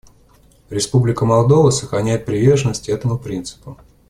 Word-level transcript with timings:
Республика 0.71 1.25
Молдова 1.25 1.69
сохраняет 1.69 2.25
приверженность 2.25 2.89
этому 2.89 3.19
принципу. 3.19 3.77